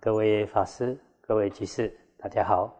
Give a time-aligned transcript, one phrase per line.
[0.00, 2.72] 各位法师、各位居士，大家好。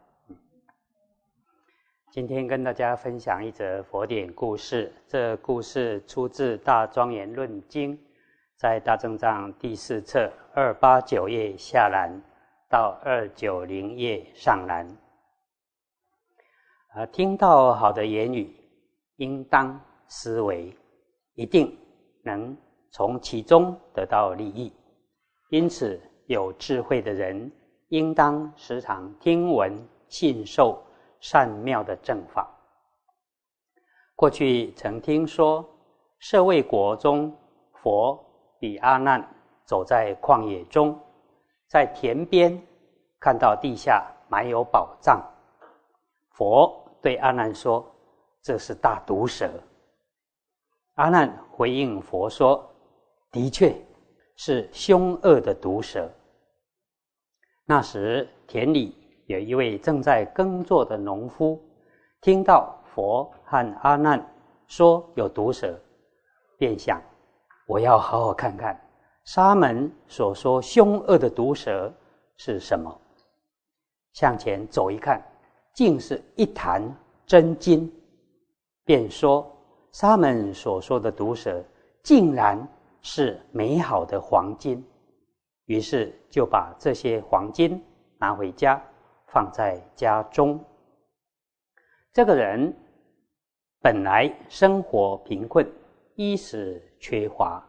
[2.11, 4.93] 今天跟大家分享一则佛典故事。
[5.07, 7.97] 这故事出自《大庄严论经》，
[8.57, 12.11] 在大正藏第四册二八九页下栏
[12.69, 14.87] 到二九零页上栏。
[16.89, 18.55] 啊，听到好的言语，
[19.17, 20.77] 应当思维，
[21.35, 21.77] 一定
[22.23, 22.57] 能
[22.91, 24.73] 从其中得到利益。
[25.51, 25.99] 因此。
[26.27, 27.51] 有智慧的人，
[27.89, 29.77] 应当时常听闻、
[30.09, 30.83] 信受
[31.21, 32.49] 善妙的正法。
[34.15, 35.65] 过去曾听说，
[36.19, 37.37] 舍卫国中，
[37.75, 38.19] 佛
[38.59, 39.27] 比阿难
[39.65, 40.99] 走在旷野中，
[41.69, 42.61] 在田边
[43.21, 45.23] 看到地下埋有宝藏。
[46.31, 47.87] 佛对阿难说
[48.43, 49.49] ：“这是大毒蛇。”
[50.97, 52.69] 阿难回应佛说
[53.31, 53.75] ：“的确。”
[54.37, 56.09] 是凶恶的毒蛇。
[57.65, 58.95] 那时田里
[59.27, 61.61] 有一位正在耕作的农夫，
[62.21, 64.25] 听到佛和阿难
[64.69, 65.77] 说有毒蛇，
[66.59, 67.03] 便想：
[67.67, 68.81] 我要好好看看
[69.25, 71.93] 沙门所说凶恶的毒蛇
[72.37, 72.97] 是什么。
[74.13, 75.21] 向前走一看，
[75.75, 76.83] 竟是一坛
[77.27, 77.93] 真金，
[78.85, 79.51] 便说：
[79.93, 81.65] 沙门所说的毒蛇，
[82.03, 82.67] 竟然。
[83.03, 84.85] 是美好的黄金，
[85.67, 87.83] 于是就把这些黄金
[88.19, 88.83] 拿回家，
[89.29, 90.59] 放在家中。
[92.13, 92.75] 这个人
[93.81, 95.67] 本来生活贫困，
[96.15, 97.65] 衣食缺乏，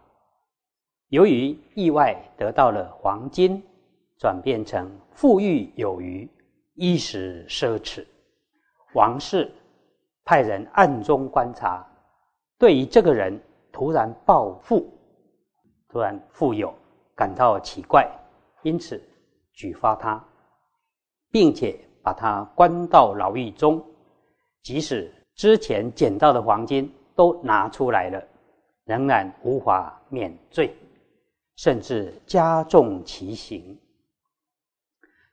[1.10, 3.62] 由于意外得到了黄金，
[4.18, 6.30] 转变成富裕有余，
[6.74, 8.06] 衣食奢侈。
[8.94, 9.52] 王室
[10.24, 11.86] 派人暗中观察，
[12.58, 13.40] 对于这个人
[13.72, 14.90] 突然暴富。
[15.90, 16.74] 突然富有，
[17.16, 18.10] 感到奇怪，
[18.64, 19.02] 因此
[19.54, 20.24] 举发他，
[21.32, 23.84] 并且把他关到牢狱中。
[24.64, 28.22] 即使之前捡到的黄金都拿出来了，
[28.84, 30.76] 仍然无法免罪，
[31.56, 33.80] 甚至加重其刑。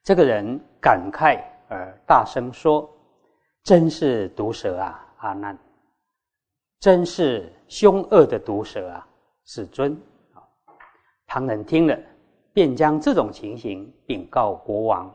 [0.05, 2.89] 这个人感慨而大声说
[3.65, 5.59] ：“真是毒蛇啊，阿难！
[6.79, 9.09] 真是凶恶的毒蛇啊，
[9.47, 10.01] 世尊！”
[11.35, 11.99] 旁人听了，
[12.53, 15.13] 便将这种情形禀告国王。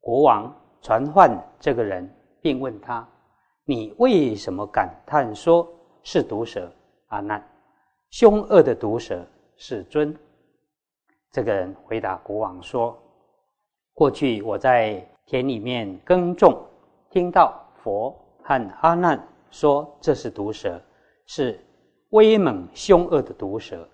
[0.00, 0.52] 国王
[0.82, 3.08] 传唤这个人，并问他
[3.64, 6.68] ：“你为什么感叹说是毒蛇？”
[7.10, 7.40] 阿难，
[8.10, 9.24] 凶恶的毒蛇，
[9.56, 10.12] 世尊。
[11.30, 12.98] 这个人回答国王说
[13.94, 16.60] ：“过去我在田里面耕种，
[17.08, 18.10] 听到佛
[18.42, 20.82] 和阿难说这是毒蛇，
[21.24, 21.64] 是
[22.08, 23.88] 威猛凶恶的毒蛇。”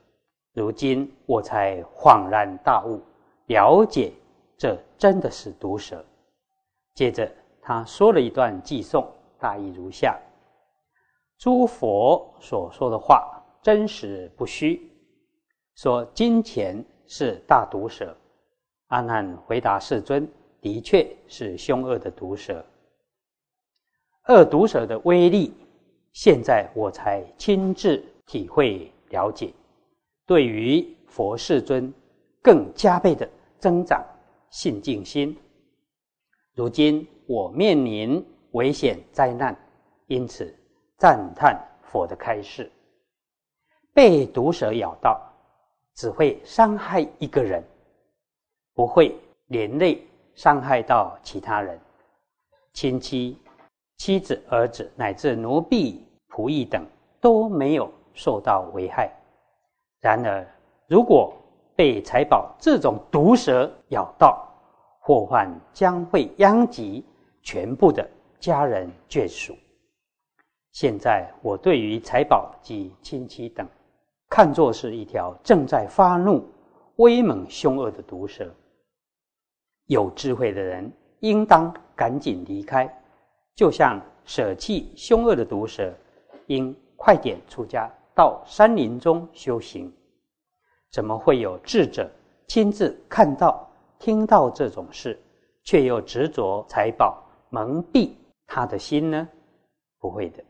[0.55, 3.01] 如今我才恍然大悟，
[3.47, 4.13] 了解
[4.59, 6.05] 这真的是毒蛇。
[6.95, 7.31] 接着
[7.61, 10.21] 他说了一段偈颂，大意如下：
[11.39, 14.91] 诸佛所说的话真实不虚，
[15.75, 18.15] 说金钱是大毒蛇。
[18.89, 20.31] 阿难回答世尊：
[20.61, 22.63] 的确是凶恶的毒蛇。
[24.29, 25.55] 恶毒蛇的威力，
[26.13, 29.51] 现在我才亲自体会了解。
[30.27, 31.93] 对于佛世尊，
[32.41, 33.29] 更加倍的
[33.59, 34.05] 增长
[34.51, 35.37] 信敬心。
[36.55, 39.57] 如今我面临危险灾难，
[40.07, 40.55] 因此
[40.97, 42.71] 赞叹佛的开示。
[43.95, 45.21] 被毒蛇咬到，
[45.95, 47.63] 只会伤害一个人，
[48.75, 49.15] 不会
[49.49, 51.79] 连累伤害到其他人，
[52.73, 53.37] 亲戚、
[53.99, 56.87] 妻子、儿子乃至奴婢、仆役等
[57.21, 59.13] 都没有受到危害。
[60.03, 60.45] 然而，
[60.89, 61.33] 如果
[61.77, 64.45] 被财宝这种毒蛇咬到，
[64.99, 67.05] 祸患将会殃及
[67.41, 68.05] 全部的
[68.41, 69.57] 家人眷属。
[70.73, 73.65] 现在，我对于财宝及亲戚等，
[74.29, 76.45] 看作是一条正在发怒、
[76.97, 78.53] 威猛凶恶的毒蛇。
[79.87, 80.91] 有智慧的人
[81.21, 82.93] 应当赶紧离开，
[83.55, 85.95] 就像舍弃凶恶的毒蛇，
[86.49, 87.89] 应快点出家。
[88.15, 89.93] 到山林中修行，
[90.91, 92.11] 怎么会有智者
[92.47, 93.67] 亲自看到、
[93.99, 95.19] 听到这种事，
[95.65, 98.11] 却又执着财宝蒙蔽
[98.47, 99.29] 他的心呢？
[99.99, 100.45] 不会的。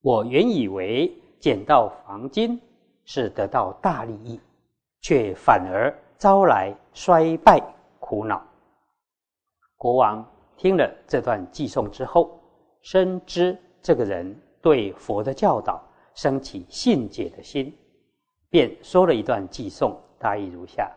[0.00, 2.58] 我原以为捡到黄金
[3.04, 4.40] 是得到大利益，
[5.02, 7.60] 却反而招来衰败
[7.98, 8.42] 苦恼。
[9.76, 10.24] 国王
[10.56, 12.40] 听了这段寄送之后，
[12.80, 15.82] 深知这个人对佛的教导。
[16.20, 17.74] 升起信解的心，
[18.50, 20.94] 便说了一段偈颂，大意如下：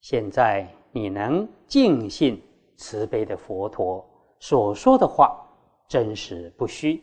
[0.00, 2.42] 现在你能尽信
[2.78, 4.02] 慈悲的佛陀
[4.40, 5.46] 所说的话，
[5.86, 7.02] 真实不虚，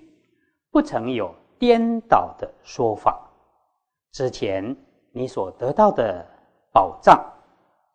[0.72, 3.30] 不曾有颠倒的说法。
[4.12, 4.76] 之前
[5.12, 6.26] 你所得到的
[6.72, 7.24] 宝藏，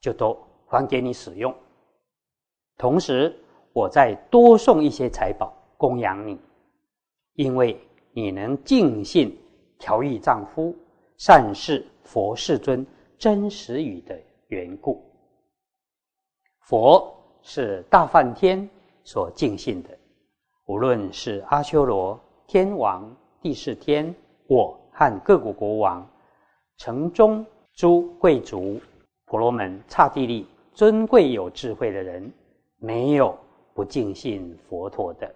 [0.00, 1.52] 就都还给你使用。
[2.76, 3.36] 同时，
[3.72, 6.40] 我再多送一些财宝供养你，
[7.32, 7.76] 因为
[8.20, 9.32] 你能尽信
[9.78, 10.74] 调御丈夫、
[11.18, 12.84] 善事佛世尊
[13.16, 15.00] 真实语的缘故。
[16.62, 18.68] 佛是大梵天
[19.04, 19.96] 所尽信的，
[20.66, 22.18] 无论是阿修罗、
[22.48, 23.08] 天王、
[23.40, 24.12] 地释天，
[24.48, 26.04] 我和各国国王、
[26.78, 28.80] 城中诸贵族、
[29.26, 32.28] 婆罗门、刹帝利，尊贵有智慧的人，
[32.78, 33.38] 没有
[33.74, 35.32] 不尽信佛陀的，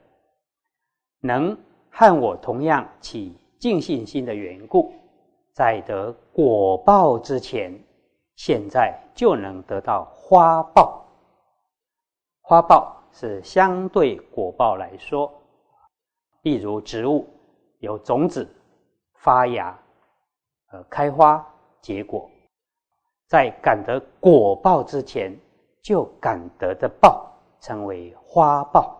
[1.20, 1.56] 能
[1.94, 4.92] 和我同样起敬信心的缘故，
[5.52, 7.78] 在得果报之前，
[8.34, 11.04] 现在就能得到花报。
[12.40, 15.30] 花报是相对果报来说，
[16.42, 17.28] 例如植物
[17.78, 18.48] 有种子
[19.16, 19.78] 发芽、
[20.72, 21.46] 呃开花
[21.82, 22.28] 结果，
[23.28, 25.38] 在感得果报之前
[25.82, 27.30] 就感得的报，
[27.60, 28.98] 称为花报。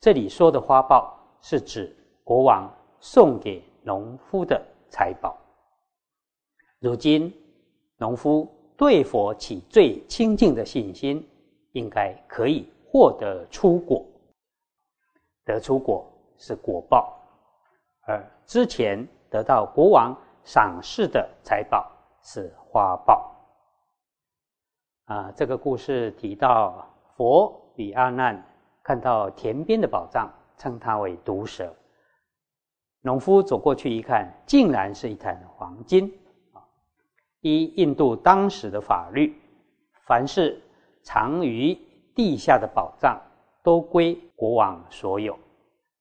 [0.00, 5.36] 这里说的花报是指国王送给农夫的财宝。
[6.78, 7.32] 如今
[7.98, 11.26] 农夫对佛起最清净的信心。
[11.72, 14.04] 应该可以获得出果，
[15.44, 16.04] 得出果
[16.36, 17.16] 是果报，
[18.08, 21.88] 而之前得到国王赏识的财宝
[22.24, 23.32] 是花报。
[25.04, 26.84] 啊，这个故事提到
[27.14, 28.44] 佛比阿难
[28.82, 30.28] 看到田边的宝藏，
[30.60, 31.74] 称它为毒蛇。
[33.00, 36.04] 农夫走过去一看，竟然是一坛黄金。
[36.52, 36.60] 啊，
[37.40, 39.34] 依印度当时的法律，
[40.06, 40.60] 凡是
[41.02, 41.74] 藏于
[42.14, 43.18] 地下的宝藏
[43.62, 45.38] 都归国王所有，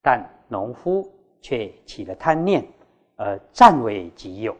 [0.01, 1.09] 但农夫
[1.39, 2.67] 却起了贪念，
[3.15, 4.53] 而占为己有，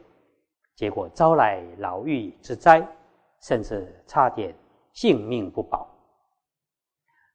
[0.76, 2.88] 结果招来牢狱之灾，
[3.42, 4.56] 甚至差点
[4.94, 5.94] 性命不保。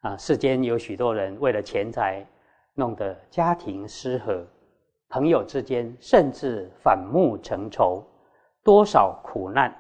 [0.01, 2.27] 啊，世间有许多人为了钱财，
[2.75, 4.47] 弄得家庭失和，
[5.09, 8.05] 朋友之间甚至反目成仇，
[8.62, 9.75] 多少苦难，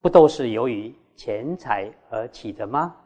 [0.00, 0.94] 不都是由于？
[1.14, 2.96] 钱财而起的吗？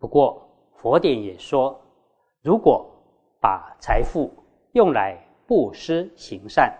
[0.00, 1.80] 不过佛典也说，
[2.42, 2.84] 如果
[3.40, 4.30] 把财富
[4.72, 5.16] 用来
[5.46, 6.76] 布施行善，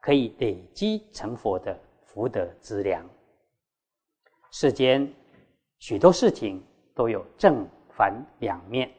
[0.00, 3.08] 可以累积成佛的福德资粮。
[4.50, 5.10] 世间
[5.78, 6.62] 许多事情
[6.94, 8.90] 都有正反两面，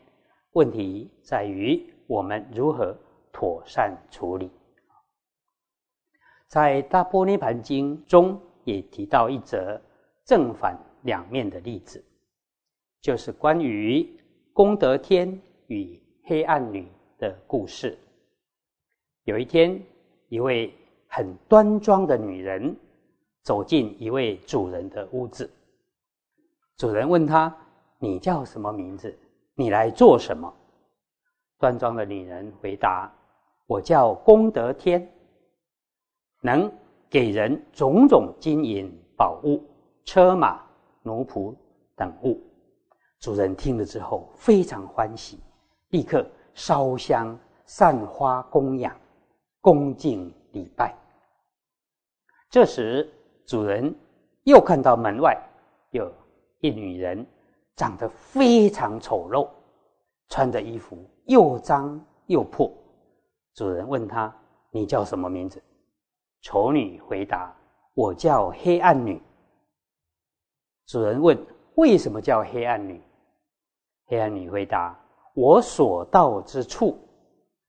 [0.56, 2.98] 问题在于我们如何
[3.31, 4.50] 妥善处理。
[6.48, 8.42] 在《大波涅盘经》中。
[8.66, 9.80] 也提到一则
[10.24, 12.04] 正反两面的例子，
[13.00, 14.19] 就是关于
[14.54, 16.88] 功德天与黑暗女
[17.19, 17.96] 的故事。
[19.25, 19.80] 有一天，
[20.30, 20.74] 一位
[21.06, 22.75] 很端庄的女人
[23.44, 25.48] 走进一位主人的屋子，
[26.78, 27.56] 主人问她
[28.02, 29.16] ：“你叫什么名字？
[29.56, 30.54] 你来做什么？”
[31.57, 33.12] 端庄的女人回答
[33.66, 35.12] ：“我叫功德天，
[36.42, 36.72] 能。”
[37.07, 39.63] 给人种种金银宝物、
[40.04, 40.62] 车马
[41.02, 41.56] 奴仆
[41.95, 42.42] 等物，
[43.19, 45.40] 主人听了之后非常欢喜，
[45.92, 48.94] 立刻烧香、散花供养、
[49.62, 50.94] 恭敬礼拜。
[52.50, 53.09] 这时，
[53.45, 53.95] 主人
[54.44, 55.42] 又看到门外
[55.92, 56.12] 有
[56.59, 57.26] 一女人，
[57.76, 59.48] 长得非常丑陋，
[60.30, 62.72] 穿的衣服又脏又破。
[63.54, 64.34] 主人问他
[64.72, 65.62] ：“你叫什么名字？”
[66.42, 67.56] 丑女回答
[67.94, 69.22] ：“我叫黑暗女。”
[70.88, 71.38] 主人问
[71.76, 73.02] ：“为什么叫黑暗女？”
[74.08, 74.98] 黑暗女回答
[75.34, 76.98] ：“我所到之处，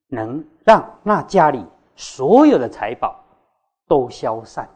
[0.09, 3.19] 能让那家里所有的财宝
[3.89, 4.69] 都消散。”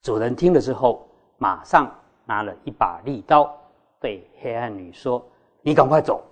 [0.00, 1.08] 主人听了之后，
[1.38, 1.92] 马上
[2.24, 3.52] 拿了一把利刀，
[4.02, 5.24] 对黑暗女说
[5.62, 6.22] ：“你赶快走！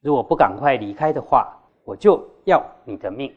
[0.00, 3.34] 如果不赶快离开的话，我就要你的命。”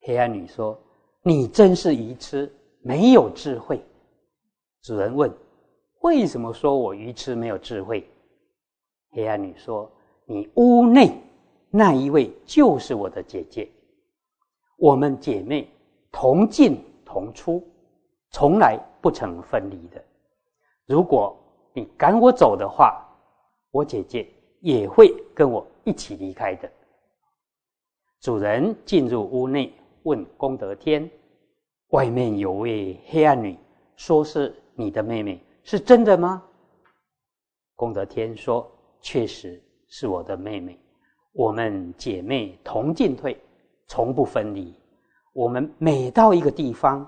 [0.00, 0.76] 黑暗女说
[1.22, 3.84] ：“你真是愚痴，没有智慧。”
[4.82, 5.30] 主人问
[6.00, 8.08] ：“为什么说我愚痴没有智慧？”
[9.12, 9.90] 黑暗女说
[10.24, 11.20] ：“你屋内
[11.68, 13.68] 那一位就是我的姐姐，
[14.78, 15.68] 我们姐妹
[16.10, 17.62] 同进同出，
[18.30, 20.02] 从来不曾分离的。
[20.86, 21.36] 如果
[21.76, 23.06] 你赶我走的话，
[23.70, 24.26] 我姐姐
[24.60, 26.66] 也会跟我一起离开的。”
[28.22, 29.70] 主人进入屋内。
[30.06, 31.10] 问功德天，
[31.88, 33.58] 外面有位黑暗女
[33.96, 36.40] 说是你的妹妹，是真的吗？
[37.74, 38.70] 功德天说
[39.02, 40.78] ：“确实是我的妹妹，
[41.32, 43.36] 我们姐妹同进退，
[43.88, 44.72] 从不分离。
[45.32, 47.04] 我们每到一个地方，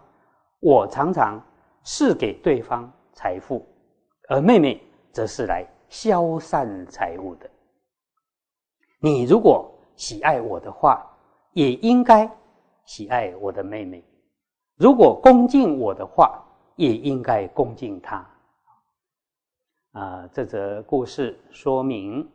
[0.58, 1.40] 我常常
[1.84, 3.64] 是给对方财富，
[4.28, 4.80] 而妹妹
[5.10, 7.50] 则是来消散财物的。
[9.00, 11.04] 你如果喜爱我的话，
[11.52, 12.30] 也应该
[12.84, 14.02] 喜爱我的妹妹；
[14.76, 16.44] 如果恭敬我的话，
[16.76, 18.26] 也应该恭敬她。
[19.92, 22.28] 啊，这则故事说明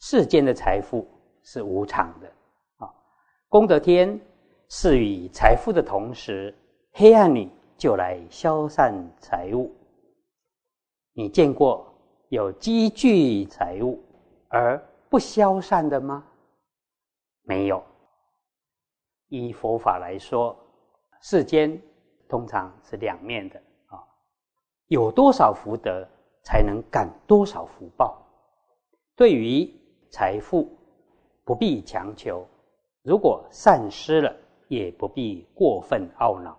[0.00, 1.06] 世间的财富
[1.44, 2.26] 是无常的。
[2.78, 2.92] 啊，
[3.48, 4.20] 功德天
[4.68, 6.52] 赐予财富的同时，
[6.92, 9.72] 黑暗里就来消散财物。
[11.18, 11.86] 你见过
[12.28, 13.98] 有积聚财物
[14.48, 16.22] 而不消散的吗？
[17.40, 17.82] 没有。
[19.28, 20.54] 依佛法来说，
[21.22, 21.80] 世间
[22.28, 24.04] 通常是两面的啊。
[24.88, 26.06] 有多少福德，
[26.42, 28.22] 才能感多少福报。
[29.16, 29.72] 对于
[30.10, 30.68] 财富，
[31.44, 32.44] 不必强求；
[33.02, 34.36] 如果散失了，
[34.68, 36.54] 也不必过分懊恼，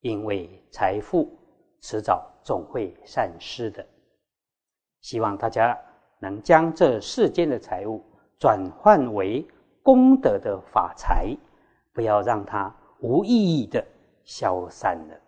[0.00, 1.30] 因为财富
[1.86, 3.86] 迟早总会散失的。
[5.02, 5.78] 希望大家
[6.18, 8.02] 能将这世间的财物
[8.38, 9.46] 转换为
[9.82, 11.36] 功德的法财，
[11.92, 13.86] 不要让它无意义的
[14.24, 15.20] 消散了。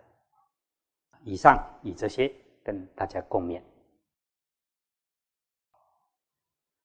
[1.21, 2.33] 以上以这些
[2.63, 3.61] 跟大家共勉。